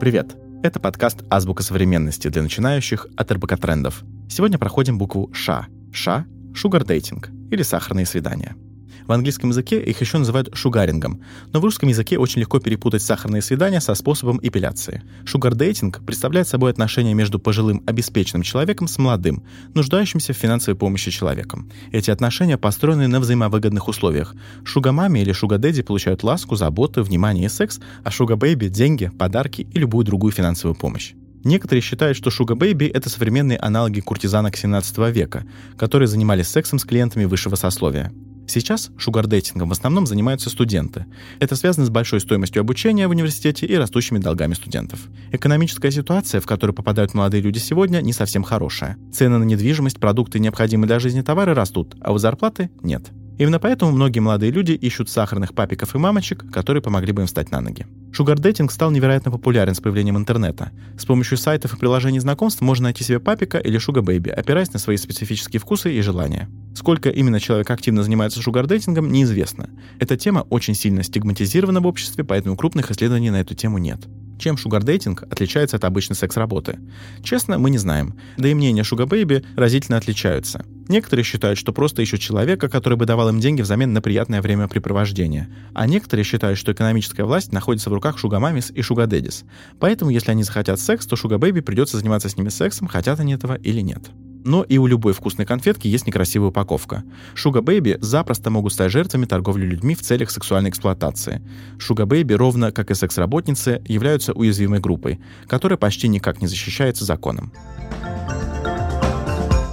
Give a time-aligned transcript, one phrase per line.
[0.00, 0.34] Привет!
[0.62, 4.02] Это подкаст «Азбука современности» для начинающих от РБК Трендов.
[4.30, 5.66] Сегодня проходим букву «Ш».
[5.92, 6.24] «Ш»—
[6.54, 8.56] шугар-дейтинг или сахарные свидания—
[9.10, 11.20] в английском языке их еще называют шугарингом,
[11.52, 15.02] но в русском языке очень легко перепутать сахарные свидания со способом эпиляции.
[15.24, 19.42] Шугардейтинг представляет собой отношения между пожилым обеспеченным человеком с молодым,
[19.74, 21.68] нуждающимся в финансовой помощи человеком.
[21.90, 24.36] Эти отношения построены на взаимовыгодных условиях.
[24.62, 30.04] Шугамами или шугадэдди получают ласку, заботу, внимание и секс, а шугабэйби— деньги, подарки и любую
[30.04, 31.14] другую финансовую помощь.
[31.42, 35.46] Некоторые считают, что Шуга Бэйби— это современные аналоги куртизанок 17 века,
[35.78, 38.12] которые занимались сексом с клиентами высшего сословия.
[38.50, 41.06] Сейчас шугардейтингом в основном занимаются студенты.
[41.38, 44.98] Это связано с большой стоимостью обучения в университете и растущими долгами студентов.
[45.30, 48.98] Экономическая ситуация, в которую попадают молодые люди сегодня, не совсем хорошая.
[49.12, 53.12] Цены на недвижимость, продукты, необходимые для жизни товары растут, а вот зарплаты нет.
[53.38, 57.52] Именно поэтому многие молодые люди ищут сахарных папиков и мамочек, которые помогли бы им встать
[57.52, 57.86] на ноги.
[58.12, 60.72] Шугардейтинг стал невероятно популярен с появлением интернета.
[60.98, 64.96] С помощью сайтов и приложений знакомств можно найти себе папика или шугабэйби, опираясь на свои
[64.96, 66.50] специфические вкусы и желания.
[66.74, 69.70] Сколько именно человек активно занимается шугардейтингом, неизвестно.
[69.98, 74.00] Эта тема очень сильно стигматизирована в обществе, поэтому крупных исследований на эту тему нет.
[74.40, 76.78] Чем шугардейтинг отличается от обычной секс-работы?
[77.22, 78.14] Честно, мы не знаем.
[78.38, 80.64] Да и мнения шугабэйби разительно отличаются.
[80.88, 85.50] Некоторые считают, что просто ищут человека, который бы давал им деньги взамен на приятное времяпрепровождение.
[85.74, 89.44] А некоторые считают, что экономическая власть находится в руках шугамамис и шугадедис.
[89.78, 93.34] Поэтому, если они захотят секс, то sugar baby придется заниматься с ними сексом, хотят они
[93.34, 94.10] этого или нет.
[94.44, 97.04] Но и у любой вкусной конфетки есть некрасивая упаковка.
[97.34, 101.42] Sugar baby запросто могут стать жертвами торговли людьми в целях сексуальной эксплуатации.
[101.78, 107.52] Sugar baby, ровно как и секс-работницы, являются уязвимой группой, которая почти никак не защищается законом.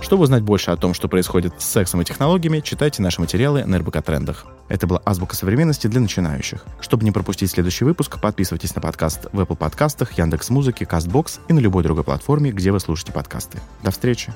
[0.08, 3.78] Чтобы узнать больше о том, что происходит с сексом и технологиями, читайте наши материалы на
[3.78, 4.46] РБК Трендах.
[4.70, 6.64] Это была «Азбука современности» для начинающих.
[6.80, 11.60] Чтобы не пропустить следующий выпуск, подписывайтесь на подкаст в Apple подкастах, Яндекс.Музыке, Castbox и на
[11.60, 13.60] любой другой платформе, где вы слушаете подкасты.
[13.84, 14.32] До встречи!